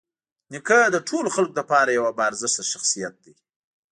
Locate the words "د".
0.95-0.97